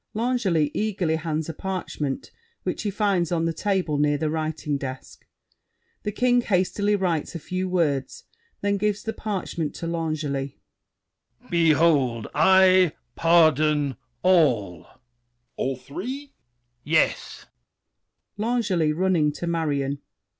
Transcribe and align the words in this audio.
[L'Angely 0.15 0.71
eagerly 0.73 1.15
hands 1.17 1.47
a 1.47 1.53
parchment 1.53 2.31
which 2.63 2.81
he 2.81 2.89
finds 2.89 3.31
on 3.31 3.45
the 3.45 3.53
table 3.53 3.99
near 3.99 4.17
the 4.17 4.31
writing 4.31 4.75
desk. 4.75 5.27
The 6.01 6.11
King 6.11 6.41
hastily 6.41 6.95
writes 6.95 7.35
a 7.35 7.39
few 7.39 7.69
words, 7.69 8.23
then 8.61 8.77
gives 8.77 9.03
the 9.03 9.13
parchment 9.13 9.73
back 9.73 9.79
to 9.81 9.85
L'Angely. 9.85 10.57
Behold! 11.51 12.25
I 12.33 12.93
pardon 13.15 13.95
all. 14.23 14.71
L'ANGELY. 14.75 14.91
All 15.57 15.75
three? 15.77 16.15
THE 16.15 16.23
KING. 16.25 16.29
Yes. 16.83 17.45
L'ANGELY 18.37 18.91
(running 18.93 19.31
to 19.33 19.45
Marion). 19.45 19.99